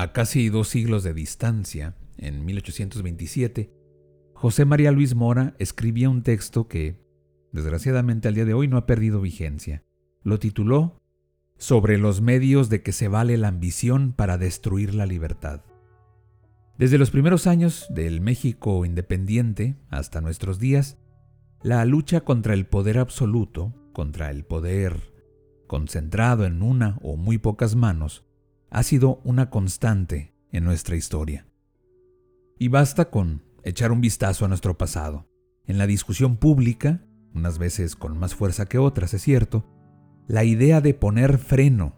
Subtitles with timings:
[0.00, 3.70] A casi dos siglos de distancia, en 1827,
[4.32, 7.04] José María Luis Mora escribía un texto que,
[7.52, 9.84] desgraciadamente al día de hoy, no ha perdido vigencia.
[10.22, 11.02] Lo tituló
[11.58, 15.60] Sobre los medios de que se vale la ambición para destruir la libertad.
[16.78, 20.96] Desde los primeros años del México independiente hasta nuestros días,
[21.62, 25.12] la lucha contra el poder absoluto, contra el poder
[25.66, 28.24] concentrado en una o muy pocas manos,
[28.70, 31.46] ha sido una constante en nuestra historia.
[32.58, 35.26] Y basta con echar un vistazo a nuestro pasado.
[35.66, 37.04] En la discusión pública,
[37.34, 39.64] unas veces con más fuerza que otras, es cierto,
[40.26, 41.96] la idea de poner freno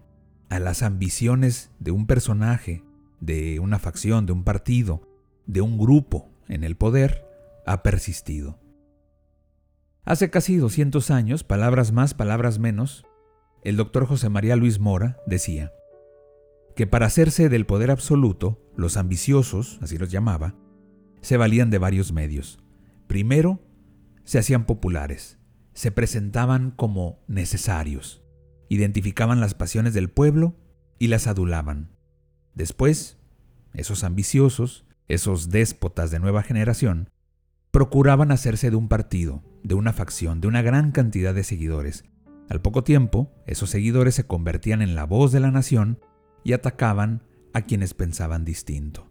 [0.48, 2.84] a las ambiciones de un personaje,
[3.20, 5.08] de una facción, de un partido,
[5.46, 7.26] de un grupo en el poder,
[7.66, 8.58] ha persistido.
[10.04, 13.04] Hace casi 200 años, palabras más, palabras menos,
[13.62, 15.72] el doctor José María Luis Mora decía,
[16.74, 20.54] que para hacerse del poder absoluto, los ambiciosos, así los llamaba,
[21.20, 22.58] se valían de varios medios.
[23.06, 23.60] Primero,
[24.24, 25.38] se hacían populares,
[25.74, 28.22] se presentaban como necesarios,
[28.68, 30.56] identificaban las pasiones del pueblo
[30.98, 31.90] y las adulaban.
[32.54, 33.18] Después,
[33.74, 37.10] esos ambiciosos, esos déspotas de nueva generación,
[37.70, 42.04] procuraban hacerse de un partido, de una facción, de una gran cantidad de seguidores.
[42.48, 45.98] Al poco tiempo, esos seguidores se convertían en la voz de la nación
[46.44, 47.22] y atacaban
[47.52, 49.08] a quienes pensaban distinto.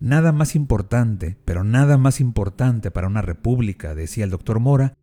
[0.00, 4.94] Nada más importante, pero nada más importante para una república, decía el doctor Mora,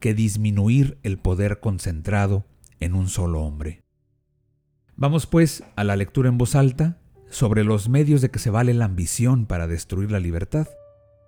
[0.00, 2.46] que disminuir el poder concentrado
[2.80, 3.82] en un solo hombre.
[4.96, 6.98] Vamos pues a la lectura en voz alta
[7.28, 10.66] sobre los medios de que se vale la ambición para destruir la libertad,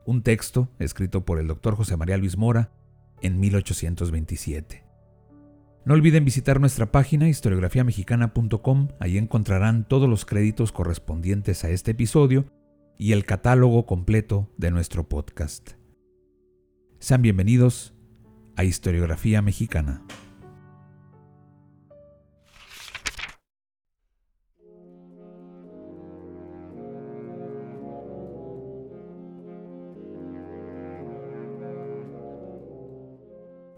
[0.04, 2.72] un texto escrito por el doctor José María Luis Mora
[3.20, 4.91] en 1827.
[5.84, 12.44] No olviden visitar nuestra página historiografiamexicana.com, ahí encontrarán todos los créditos correspondientes a este episodio
[12.98, 15.72] y el catálogo completo de nuestro podcast.
[17.00, 17.94] Sean bienvenidos
[18.54, 20.02] a Historiografía Mexicana.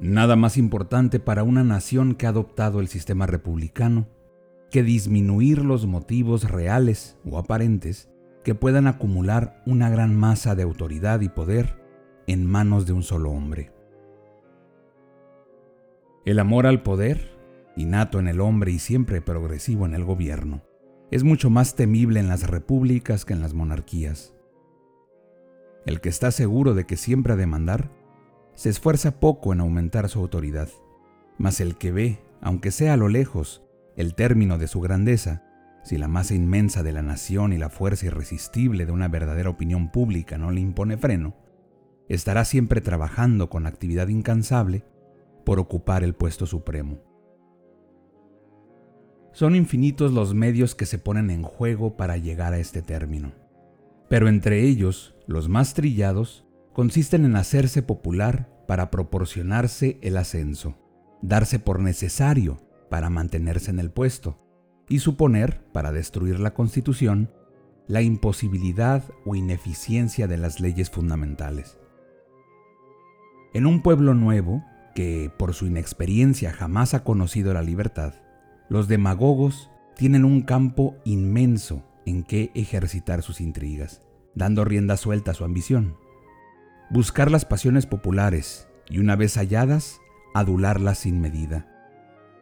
[0.05, 4.07] Nada más importante para una nación que ha adoptado el sistema republicano
[4.71, 8.11] que disminuir los motivos reales o aparentes
[8.45, 11.83] que puedan acumular una gran masa de autoridad y poder
[12.27, 13.73] en manos de un solo hombre.
[16.27, 17.39] El amor al poder,
[17.75, 20.65] innato en el hombre y siempre progresivo en el gobierno,
[21.11, 24.35] es mucho más temible en las repúblicas que en las monarquías.
[25.87, 28.04] El que está seguro de que siempre ha de mandar,
[28.55, 30.69] se esfuerza poco en aumentar su autoridad,
[31.39, 33.63] mas el que ve, aunque sea a lo lejos,
[33.97, 35.43] el término de su grandeza,
[35.83, 39.91] si la masa inmensa de la nación y la fuerza irresistible de una verdadera opinión
[39.91, 41.37] pública no le impone freno,
[42.09, 44.85] estará siempre trabajando con actividad incansable
[45.45, 47.01] por ocupar el puesto supremo.
[49.33, 53.33] Son infinitos los medios que se ponen en juego para llegar a este término,
[54.09, 56.44] pero entre ellos, los más trillados,
[56.75, 60.77] consisten en hacerse popular para proporcionarse el ascenso,
[61.23, 62.59] darse por necesario
[62.91, 64.39] para mantenerse en el puesto
[64.89, 67.31] y suponer, para destruir la Constitución,
[67.87, 71.79] la imposibilidad o ineficiencia de las leyes fundamentales.
[73.55, 74.65] En un pueblo nuevo,
[74.97, 78.15] que por su inexperiencia jamás ha conocido la libertad,
[78.69, 84.03] los demagogos tienen un campo inmenso en que ejercitar sus intrigas,
[84.35, 86.04] dando rienda suelta a su ambición
[86.91, 90.01] buscar las pasiones populares y una vez halladas,
[90.35, 91.67] adularlas sin medida,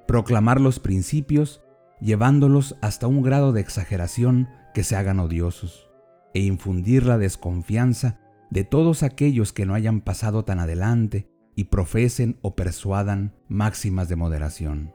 [0.07, 1.63] proclamar los principios
[2.01, 5.89] llevándolos hasta un grado de exageración que se hagan odiosos,
[6.35, 8.19] e infundir la desconfianza
[8.51, 14.17] de todos aquellos que no hayan pasado tan adelante y profesen o persuadan máximas de
[14.17, 14.95] moderación.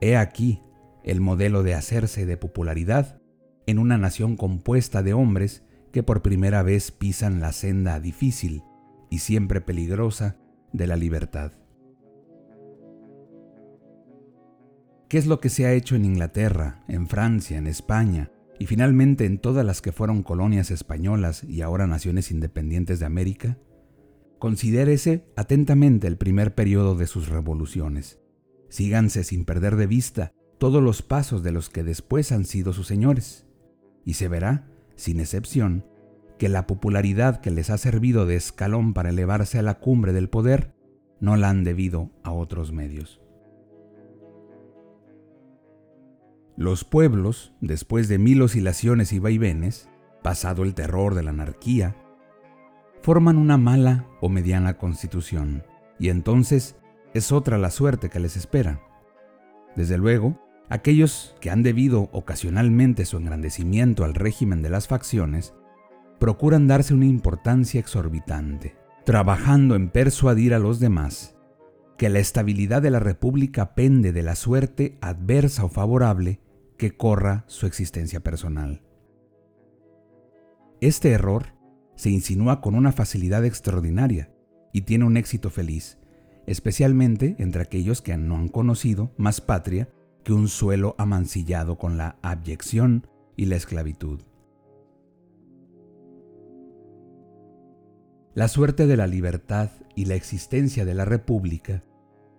[0.00, 0.62] He aquí
[1.04, 3.20] el modelo de hacerse de popularidad
[3.66, 5.62] en una nación compuesta de hombres
[5.94, 8.64] que por primera vez pisan la senda difícil
[9.10, 10.36] y siempre peligrosa
[10.72, 11.52] de la libertad.
[15.08, 19.24] ¿Qué es lo que se ha hecho en Inglaterra, en Francia, en España y finalmente
[19.24, 23.58] en todas las que fueron colonias españolas y ahora naciones independientes de América?
[24.40, 28.18] Considérese atentamente el primer periodo de sus revoluciones.
[28.68, 32.88] Síganse sin perder de vista todos los pasos de los que después han sido sus
[32.88, 33.46] señores,
[34.04, 35.84] y se verá, sin excepción,
[36.38, 40.28] que la popularidad que les ha servido de escalón para elevarse a la cumbre del
[40.28, 40.74] poder
[41.20, 43.20] no la han debido a otros medios.
[46.56, 49.88] Los pueblos, después de mil oscilaciones y vaivenes,
[50.22, 51.96] pasado el terror de la anarquía,
[53.02, 55.64] forman una mala o mediana constitución,
[55.98, 56.76] y entonces
[57.12, 58.80] es otra la suerte que les espera.
[59.76, 60.38] Desde luego,
[60.68, 65.54] aquellos que han debido ocasionalmente su engrandecimiento al régimen de las facciones,
[66.18, 71.34] procuran darse una importancia exorbitante, trabajando en persuadir a los demás
[71.98, 76.40] que la estabilidad de la República pende de la suerte adversa o favorable
[76.76, 78.82] que corra su existencia personal.
[80.80, 81.54] Este error
[81.94, 84.34] se insinúa con una facilidad extraordinaria
[84.72, 85.98] y tiene un éxito feliz,
[86.46, 89.88] especialmente entre aquellos que no han conocido más patria
[90.24, 93.06] que un suelo amancillado con la abyección
[93.36, 94.20] y la esclavitud.
[98.34, 101.84] La suerte de la libertad y la existencia de la República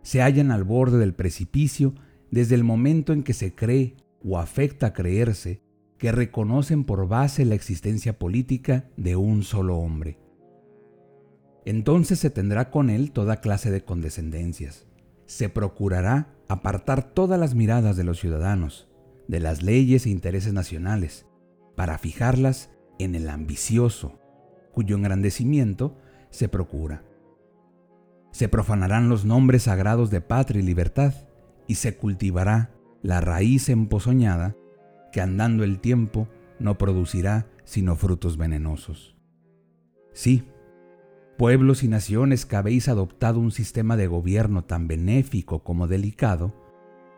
[0.01, 1.95] se hallan al borde del precipicio
[2.31, 5.61] desde el momento en que se cree o afecta creerse
[5.97, 10.19] que reconocen por base la existencia política de un solo hombre.
[11.65, 14.85] Entonces se tendrá con él toda clase de condescendencias.
[15.25, 18.87] Se procurará apartar todas las miradas de los ciudadanos,
[19.27, 21.25] de las leyes e intereses nacionales,
[21.75, 22.69] para fijarlas
[22.99, 24.19] en el ambicioso,
[24.71, 25.97] cuyo engrandecimiento
[26.29, 27.03] se procura.
[28.31, 31.13] Se profanarán los nombres sagrados de patria y libertad,
[31.67, 32.71] y se cultivará
[33.01, 34.55] la raíz empozoñada
[35.11, 36.27] que andando el tiempo
[36.59, 39.15] no producirá sino frutos venenosos.
[40.13, 40.43] Sí,
[41.37, 46.53] pueblos y naciones que habéis adoptado un sistema de gobierno tan benéfico como delicado,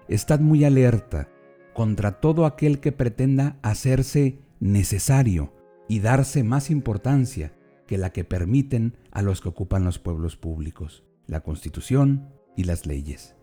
[0.08, 1.30] estad muy alerta
[1.74, 5.54] contra todo aquel que pretenda hacerse necesario
[5.88, 7.54] y darse más importancia
[7.86, 12.86] que la que permiten a los que ocupan los pueblos públicos, la Constitución y las
[12.86, 13.36] leyes.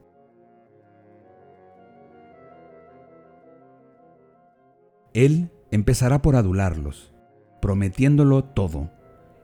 [5.14, 7.14] Él empezará por adularlos,
[7.62, 8.90] prometiéndolo todo,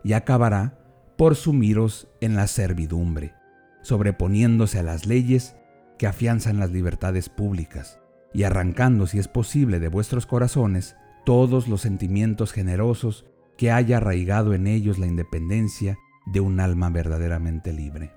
[0.02, 0.79] y acabará
[1.20, 3.34] por sumiros en la servidumbre,
[3.82, 5.54] sobreponiéndose a las leyes
[5.98, 8.00] que afianzan las libertades públicas,
[8.32, 10.96] y arrancando, si es posible, de vuestros corazones
[11.26, 13.26] todos los sentimientos generosos
[13.58, 18.14] que haya arraigado en ellos la independencia de un alma verdaderamente libre.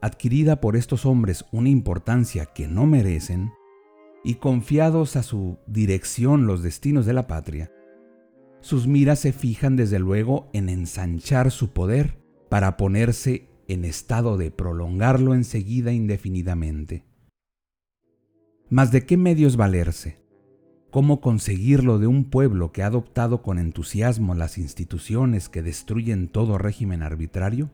[0.00, 3.50] Adquirida por estos hombres una importancia que no merecen,
[4.22, 7.72] y confiados a su dirección los destinos de la patria,
[8.60, 12.18] sus miras se fijan desde luego en ensanchar su poder
[12.48, 17.04] para ponerse en estado de prolongarlo enseguida indefinidamente.
[18.68, 20.20] Mas ¿de qué medios valerse?
[20.90, 26.58] cómo conseguirlo de un pueblo que ha adoptado con entusiasmo las instituciones que destruyen todo
[26.58, 27.70] régimen arbitrario?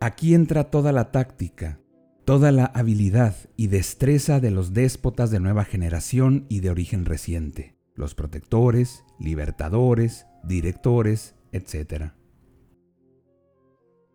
[0.00, 1.80] Aquí entra toda la táctica,
[2.24, 7.73] toda la habilidad y destreza de los déspotas de nueva generación y de origen reciente,
[7.94, 12.12] los protectores, libertadores, directores, etc.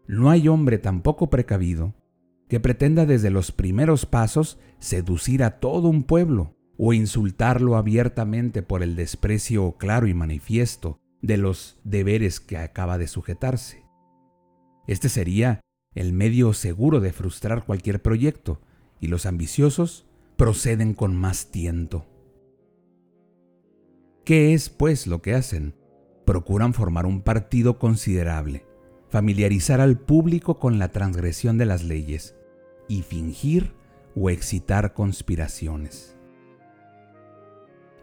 [0.08, 1.96] No hay hombre tan poco precavido
[2.48, 8.84] que pretenda desde los primeros pasos seducir a todo un pueblo o insultarlo abiertamente por
[8.84, 13.84] el desprecio claro y manifiesto de los deberes que acaba de sujetarse.
[14.88, 15.62] Este sería
[15.94, 18.62] el medio seguro de frustrar cualquier proyecto,
[19.00, 20.06] y los ambiciosos
[20.36, 22.06] proceden con más tiento.
[24.30, 25.74] ¿Qué es, pues, lo que hacen?
[26.24, 28.64] Procuran formar un partido considerable,
[29.10, 32.36] familiarizar al público con la transgresión de las leyes
[32.88, 33.74] y fingir
[34.16, 36.16] o excitar conspiraciones.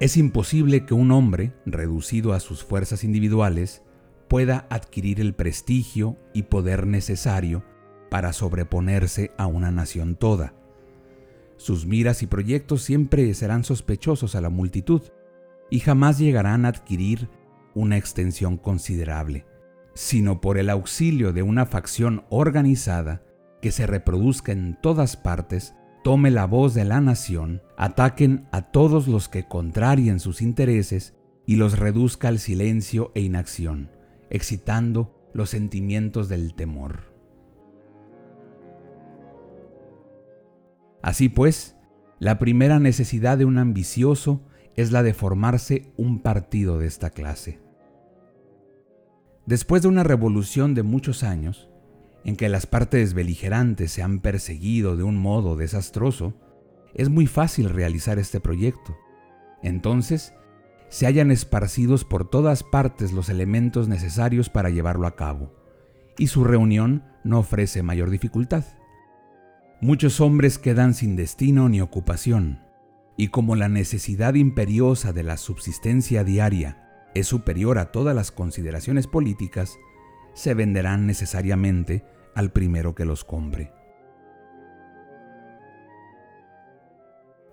[0.01, 3.85] Es imposible que un hombre, reducido a sus fuerzas individuales,
[4.27, 7.63] pueda adquirir el prestigio y poder necesario
[8.11, 10.55] para sobreponerse a una nación toda.
[11.57, 15.03] Sus miras y proyectos siempre serán sospechosos a la multitud
[15.71, 17.29] y jamás llegarán a adquirir
[17.75, 19.47] una extensión considerable,
[19.95, 23.23] sino por el auxilio de una facción organizada
[23.61, 25.75] que se reproduzca en todas partes
[26.07, 31.57] tome la voz de la nación, ataquen a todos los que contrarien sus intereses y
[31.57, 33.91] los reduzca al silencio e inacción,
[34.31, 37.13] excitando los sentimientos del temor.
[41.03, 41.77] Así pues,
[42.21, 44.46] la primera necesidad de un ambicioso
[44.77, 47.59] es la de formarse un partido de esta clase.
[49.47, 51.71] Después de una revolución de muchos años,
[52.25, 56.35] en que las partes beligerantes se han perseguido de un modo desastroso,
[56.95, 58.97] es muy fácil realizar este proyecto.
[59.63, 60.35] Entonces,
[60.89, 65.53] se hayan esparcidos por todas partes los elementos necesarios para llevarlo a cabo,
[66.19, 68.65] y su reunión no ofrece mayor dificultad.
[69.81, 72.66] Muchos hombres quedan sin destino ni ocupación,
[73.17, 79.07] y como la necesidad imperiosa de la subsistencia diaria es superior a todas las consideraciones
[79.07, 79.79] políticas,
[80.35, 82.05] se venderán necesariamente
[82.35, 83.73] al primero que los compre.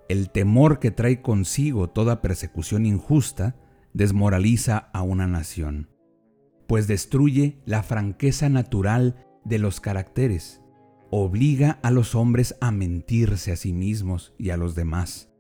[0.10, 3.56] El temor que trae consigo toda persecución injusta
[3.94, 5.90] desmoraliza a una nación,
[6.68, 10.62] pues destruye la franqueza natural de los caracteres,
[11.10, 15.33] obliga a los hombres a mentirse a sí mismos y a los demás,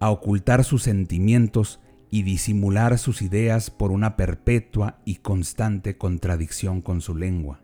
[0.00, 7.00] a ocultar sus sentimientos y disimular sus ideas por una perpetua y constante contradicción con
[7.00, 7.62] su lengua.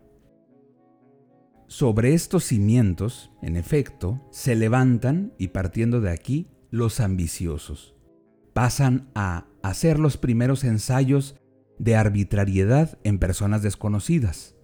[1.67, 7.95] Sobre estos cimientos, en efecto, se levantan, y partiendo de aquí, los ambiciosos.
[8.53, 11.35] Pasan a hacer los primeros ensayos
[11.79, 14.55] de arbitrariedad en personas desconocidas,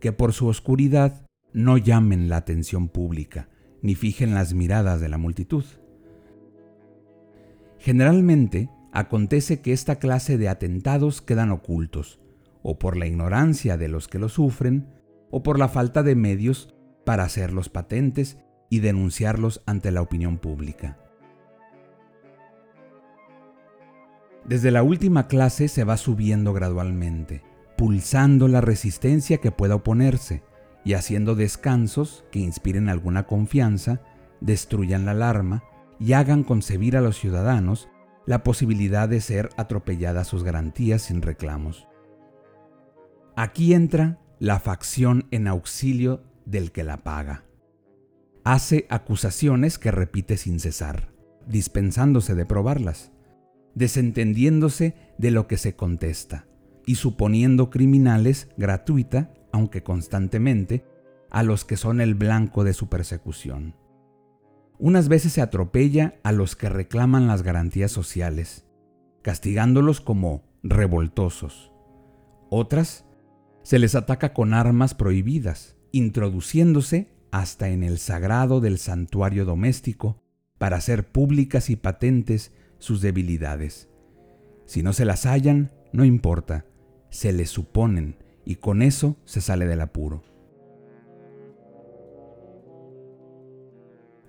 [0.00, 3.48] que por su oscuridad no llamen la atención pública,
[3.82, 5.64] ni fijen las miradas de la multitud.
[7.80, 12.20] Generalmente, acontece que esta clase de atentados quedan ocultos,
[12.62, 14.86] o por la ignorancia de los que lo sufren,
[15.30, 16.74] o por la falta de medios
[17.06, 18.36] para hacerlos patentes
[18.68, 20.98] y denunciarlos ante la opinión pública.
[24.44, 27.42] Desde la última clase se va subiendo gradualmente,
[27.78, 30.42] pulsando la resistencia que pueda oponerse
[30.84, 34.02] y haciendo descansos que inspiren alguna confianza,
[34.40, 35.64] destruyan la alarma
[36.00, 37.88] y hagan concebir a los ciudadanos
[38.26, 41.86] la posibilidad de ser atropelladas sus garantías sin reclamos.
[43.36, 47.44] Aquí entra la facción en auxilio del que la paga.
[48.42, 51.12] Hace acusaciones que repite sin cesar,
[51.46, 53.12] dispensándose de probarlas,
[53.74, 56.46] desentendiéndose de lo que se contesta
[56.86, 60.84] y suponiendo criminales gratuita, aunque constantemente,
[61.30, 63.74] a los que son el blanco de su persecución.
[64.82, 68.64] Unas veces se atropella a los que reclaman las garantías sociales,
[69.20, 71.70] castigándolos como revoltosos.
[72.48, 73.04] Otras
[73.62, 80.22] se les ataca con armas prohibidas, introduciéndose hasta en el sagrado del santuario doméstico
[80.56, 83.90] para hacer públicas y patentes sus debilidades.
[84.64, 86.64] Si no se las hallan, no importa,
[87.10, 90.29] se les suponen y con eso se sale del apuro.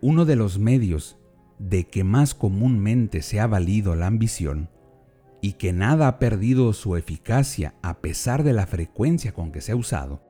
[0.02, 1.18] Uno de los medios
[1.60, 4.70] de que más comúnmente se ha valido la ambición
[5.42, 9.74] y que nada ha perdido su eficacia a pesar de la frecuencia con que se
[9.74, 10.24] ha usado,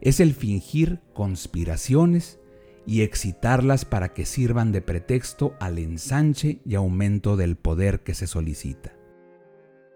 [0.00, 2.40] es el fingir conspiraciones
[2.86, 8.26] y excitarlas para que sirvan de pretexto al ensanche y aumento del poder que se
[8.26, 8.94] solicita.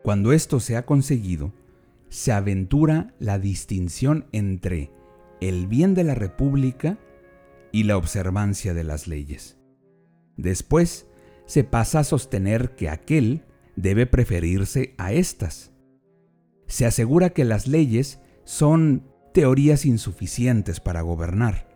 [0.03, 1.53] Cuando esto se ha conseguido,
[2.11, 4.91] se aventura la distinción entre
[5.41, 6.99] el bien de la República
[7.73, 9.59] y la observancia de las leyes.
[10.37, 11.07] Después
[11.47, 13.45] se pasa a sostener que aquel
[13.77, 15.73] debe preferirse a estas.
[16.67, 21.69] Se asegura que las leyes son teorías insuficientes para gobernar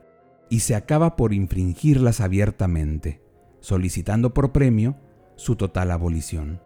[0.50, 3.22] y se acaba por infringirlas abiertamente,
[3.60, 4.96] solicitando por premio
[5.36, 6.62] su total abolición.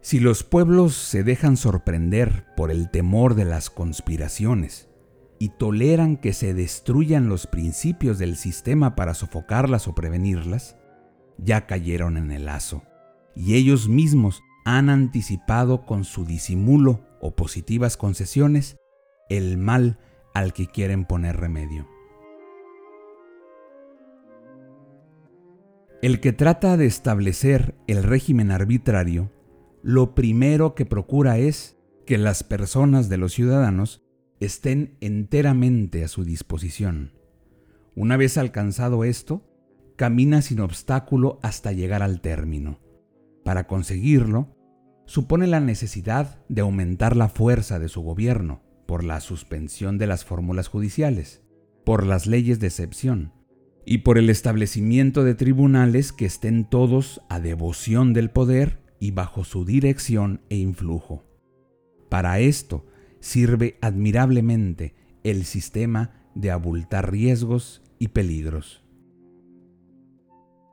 [0.00, 4.88] Si los pueblos se dejan sorprender por el temor de las conspiraciones
[5.38, 10.76] y toleran que se destruyan los principios del sistema para sofocarlas o prevenirlas,
[11.38, 12.82] ya cayeron en el lazo
[13.34, 18.76] y ellos mismos han anticipado con su disimulo o positivas concesiones
[19.28, 19.98] el mal
[20.32, 21.88] al que quieren poner remedio.
[26.02, 29.32] El que trata de establecer el régimen arbitrario,
[29.82, 34.02] lo primero que procura es que las personas de los ciudadanos
[34.44, 37.12] estén enteramente a su disposición.
[37.94, 39.48] Una vez alcanzado esto,
[39.96, 42.80] camina sin obstáculo hasta llegar al término.
[43.44, 44.56] Para conseguirlo,
[45.06, 50.24] supone la necesidad de aumentar la fuerza de su gobierno por la suspensión de las
[50.24, 51.42] fórmulas judiciales,
[51.84, 53.32] por las leyes de excepción
[53.86, 59.44] y por el establecimiento de tribunales que estén todos a devoción del poder y bajo
[59.44, 61.24] su dirección e influjo.
[62.08, 62.86] Para esto
[63.24, 68.84] sirve admirablemente el sistema de abultar riesgos y peligros.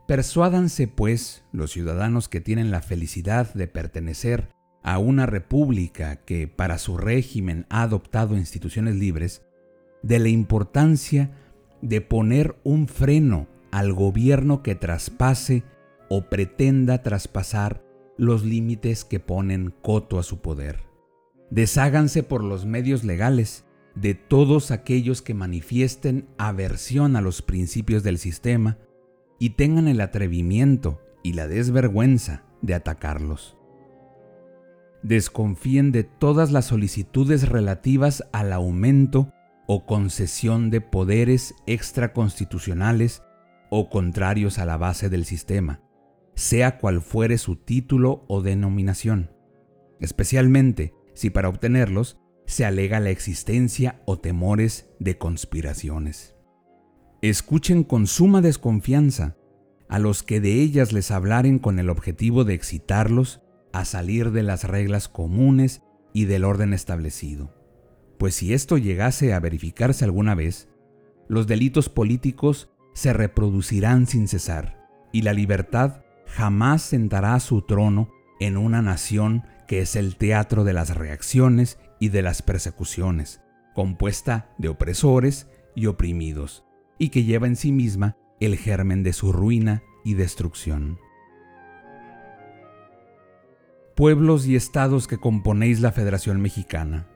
[0.06, 4.50] Persuádanse, pues, los ciudadanos que tienen la felicidad de pertenecer
[4.84, 9.44] a una república que para su régimen ha adoptado instituciones libres,
[10.04, 11.32] de la importancia
[11.82, 15.64] de poner un freno al gobierno que traspase
[16.10, 17.82] o pretenda traspasar
[18.18, 20.91] los límites que ponen coto a su poder.
[21.52, 28.18] Desháganse por los medios legales de todos aquellos que manifiesten aversión a los principios del
[28.18, 28.78] sistema
[29.38, 33.58] y tengan el atrevimiento y la desvergüenza de atacarlos.
[35.04, 39.34] Desconfíen de todas las solicitudes relativas al aumento
[39.68, 43.24] o concesión de poderes extraconstitucionales
[43.70, 45.82] o contrarios a la base del sistema,
[46.34, 49.32] sea cual fuere su título o denominación,
[50.00, 56.36] especialmente si para obtenerlos se alega la existencia o temores de conspiraciones.
[57.22, 59.38] Escuchen con suma desconfianza
[59.88, 63.42] a los que de ellas les hablaren con el objetivo de excitarlos
[63.74, 65.82] a salir de las reglas comunes
[66.14, 67.54] y del orden establecido.
[68.18, 70.70] Pues si esto llegase a verificarse alguna vez,
[71.28, 78.58] los delitos políticos se reproducirán sin cesar y la libertad jamás sentará su trono en
[78.58, 83.40] una nación que es el teatro de las reacciones y de las persecuciones,
[83.74, 86.66] compuesta de opresores y oprimidos,
[86.98, 91.00] y que lleva en sí misma el germen de su ruina y destrucción.
[93.96, 97.08] Pueblos y estados que componéis la Federación Mexicana,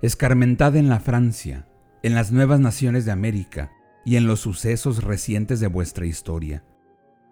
[0.00, 1.66] escarmentada en la Francia,
[2.04, 3.72] en las nuevas naciones de América
[4.04, 6.62] y en los sucesos recientes de vuestra historia,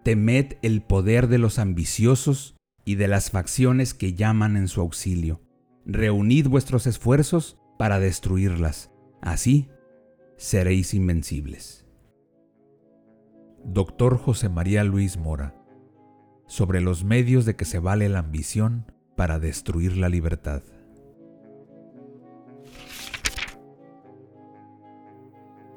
[0.02, 5.40] temed el poder de los ambiciosos y de las facciones que llaman en su auxilio,
[5.86, 8.90] reunid vuestros esfuerzos para destruirlas.
[9.20, 9.68] Así
[10.36, 11.86] seréis invencibles.
[13.64, 15.54] Doctor José María Luis Mora,
[16.46, 20.62] sobre los medios de que se vale la ambición para destruir la libertad.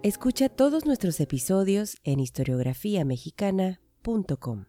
[0.03, 4.65] Escucha todos nuestros episodios en historiografiamexicana.com.